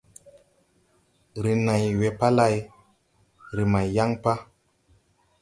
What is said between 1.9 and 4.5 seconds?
we pa lay, re mãy yan pa.